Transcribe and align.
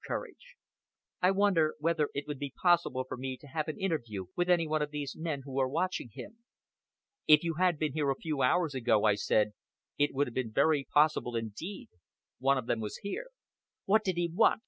Courage, 0.07 0.55
I 1.21 1.29
wonder 1.29 1.75
whether 1.77 2.09
it 2.15 2.25
would 2.27 2.39
be 2.39 2.55
possible 2.59 3.05
for 3.07 3.17
me 3.17 3.37
to 3.37 3.45
have 3.45 3.67
an 3.67 3.79
interview 3.79 4.25
with 4.35 4.49
any 4.49 4.67
one 4.67 4.81
of 4.81 4.89
these 4.89 5.15
men 5.15 5.41
who 5.43 5.59
are 5.59 5.69
watching 5.69 6.09
him." 6.11 6.37
"If 7.27 7.43
you 7.43 7.53
had 7.59 7.77
been 7.77 7.93
here 7.93 8.09
a 8.09 8.15
few 8.15 8.41
hours 8.41 8.73
ago," 8.73 9.05
I 9.05 9.13
said, 9.13 9.51
"it 9.99 10.11
would 10.15 10.25
have 10.25 10.33
been 10.33 10.51
very 10.51 10.87
possible 10.91 11.35
indeed. 11.35 11.89
One 12.39 12.57
of 12.57 12.65
them 12.65 12.79
was 12.79 12.97
here." 13.03 13.27
"What 13.85 14.03
did 14.03 14.17
he 14.17 14.27
want?" 14.33 14.59